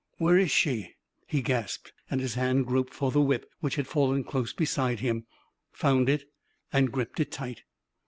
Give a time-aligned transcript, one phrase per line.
[0.17, 0.95] "Where is she?"
[1.27, 5.27] he gasped, and his hand groped for the whip, which had fallen close beside him,
[5.71, 6.25] found it,
[6.73, 7.61] and grabbed it tight.